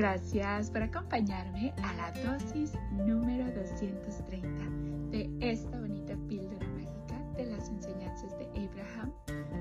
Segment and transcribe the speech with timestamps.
[0.00, 4.48] Gracias por acompañarme a la dosis número 230
[5.10, 9.12] de esta bonita píldora mágica de las enseñanzas de Abraham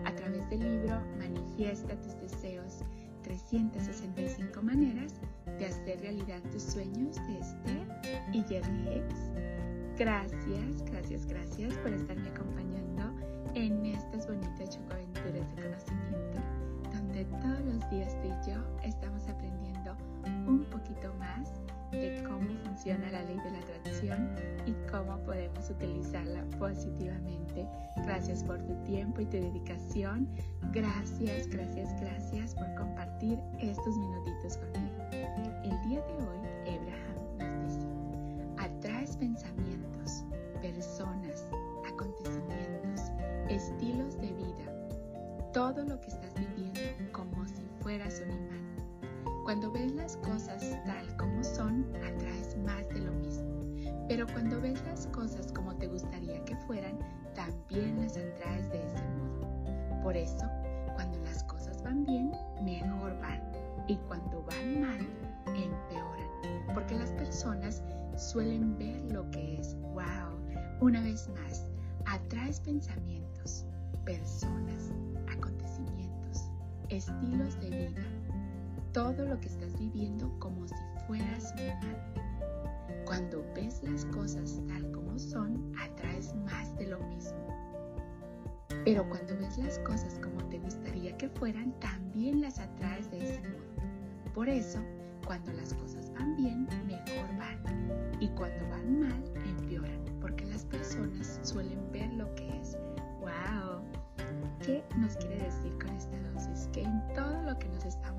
[0.05, 2.85] a través del libro Manifiesta tus deseos
[3.23, 5.13] 365 maneras
[5.57, 9.03] de hacer realidad tus sueños de Esther y Jerry
[9.97, 12.58] Gracias, gracias, gracias por estarme acompañando
[21.91, 24.29] de cómo funciona la ley de la atracción
[24.65, 27.67] y cómo podemos utilizarla positivamente.
[27.97, 30.27] Gracias por tu tiempo y tu dedicación.
[30.71, 34.99] Gracias, gracias, gracias por compartir estos minutitos conmigo.
[35.63, 37.87] El día de hoy, Abraham nos dice,
[38.57, 40.23] atraes pensamientos,
[40.61, 41.45] personas,
[41.87, 43.01] acontecimientos,
[43.49, 46.28] estilos de vida, todo lo que estás
[49.49, 53.63] cuando ves las cosas tal como son, atraes más de lo mismo.
[54.07, 56.99] Pero cuando ves las cosas como te gustaría que fueran,
[57.33, 60.03] también las atraes de ese modo.
[60.03, 60.45] Por eso,
[60.93, 62.31] cuando las cosas van bien,
[62.63, 63.41] mejor van.
[63.87, 65.07] Y cuando van mal,
[65.47, 66.75] empeoran.
[66.75, 67.81] Porque las personas
[68.17, 69.75] suelen ver lo que es.
[69.81, 70.37] ¡Wow!
[70.79, 71.65] Una vez más,
[72.05, 73.65] atraes pensamientos,
[74.05, 74.91] personas,
[75.27, 76.51] acontecimientos,
[76.91, 78.03] estilos de vida
[78.91, 80.75] todo lo que estás viviendo como si
[81.07, 81.97] fueras humano.
[83.05, 87.37] Cuando ves las cosas tal como son, atraes más de lo mismo.
[88.85, 93.41] Pero cuando ves las cosas como te gustaría que fueran, también las atraes de ese
[93.41, 94.33] modo.
[94.33, 94.79] Por eso,
[95.25, 98.19] cuando las cosas van bien, mejor van.
[98.19, 102.77] Y cuando van mal, empeoran, porque las personas suelen ver lo que es.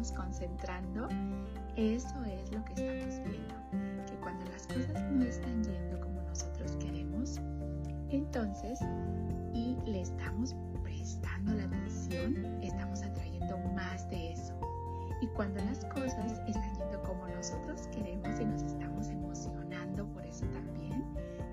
[0.09, 1.09] Concentrando,
[1.77, 3.55] eso es lo que estamos viendo.
[4.07, 7.39] Que cuando las cosas no están yendo como nosotros queremos,
[8.09, 8.81] entonces,
[9.53, 14.55] y le estamos prestando la atención, estamos atrayendo más de eso.
[15.21, 20.47] Y cuando las cosas están yendo como nosotros queremos y nos estamos emocionando por eso
[20.47, 21.05] también,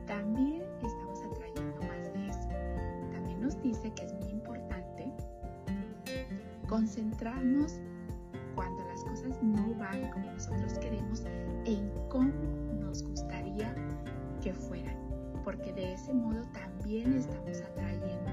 [0.05, 2.47] también estamos atrayendo más de eso.
[3.11, 4.27] También nos dice que es muy
[6.67, 7.96] concentrarnos las cosas
[9.41, 11.23] no van como nosotros queremos
[11.65, 12.31] en cómo
[12.79, 13.73] nos gustaría
[14.41, 14.97] que fueran,
[15.43, 18.31] porque de ese modo también estamos atrayendo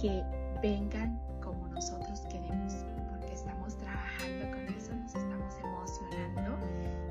[0.00, 0.22] que
[0.62, 2.74] vengan como nosotros queremos,
[3.10, 6.58] porque estamos trabajando con eso, nos estamos emocionando.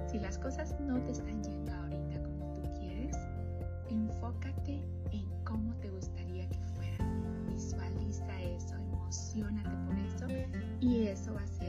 [0.08, 3.18] Si las cosas no te están yendo ahorita como tú quieres,
[3.90, 7.48] enfócate en cómo te gustaría que fueran.
[7.50, 9.74] Visualiza eso, emocionate
[10.80, 11.63] y eso va a tu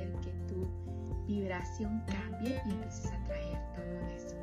[1.27, 4.37] vibración cambie y empieces a traer todo eso.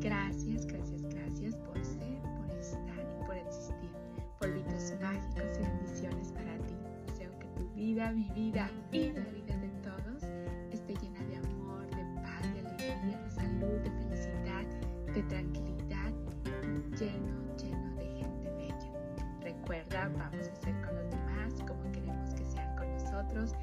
[0.00, 3.90] Gracias, gracias, gracias por ser, por estar y por existir.
[4.38, 6.74] Polvitos mágicos y bendiciones para ti.
[7.06, 10.22] Deseo que tu vida, mi vida y la vida de todos
[10.70, 14.64] esté llena de amor, de paz, de alegría, de salud, de felicidad,
[15.14, 15.68] de tranquilidad
[16.98, 18.92] lleno, lleno de gente bella.
[19.40, 23.54] Recuerda, vamos a ser con los demás como queremos que sean con nosotros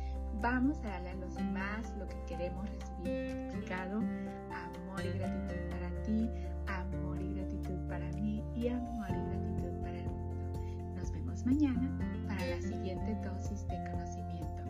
[0.41, 3.97] Vamos a darle a los demás lo que queremos recibir multiplicado.
[3.97, 6.29] Amor y gratitud para ti,
[6.67, 10.59] amor y gratitud para mí y amor y gratitud para el mundo.
[10.95, 11.97] Nos vemos mañana
[12.27, 14.63] para la siguiente dosis de conocimiento.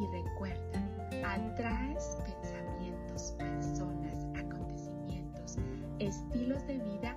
[0.00, 0.82] Y recuerda,
[1.24, 5.56] atraes pensamientos, personas, acontecimientos,
[5.98, 7.16] estilos de vida,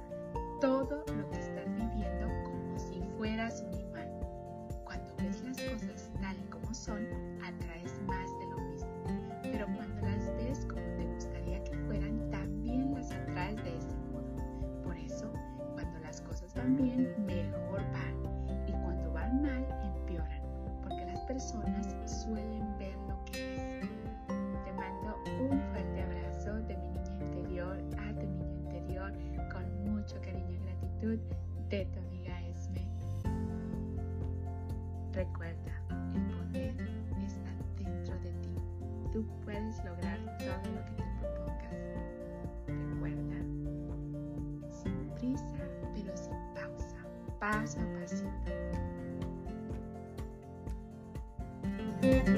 [21.36, 21.86] personas
[22.24, 23.90] suelen ver lo que es.
[24.64, 29.12] Te mando un fuerte abrazo de mi niña interior a tu niño interior,
[29.52, 31.20] con mucho cariño y gratitud
[31.70, 32.88] de tu amiga Esme.
[35.12, 35.74] Recuerda,
[36.14, 36.76] el poder
[37.20, 37.52] está
[37.84, 38.56] dentro de ti.
[39.12, 41.76] Tú puedes lograr todo lo que te propongas.
[42.66, 43.40] Recuerda,
[44.72, 45.56] sin prisa
[47.40, 48.65] paso a paso
[52.06, 52.35] Bye.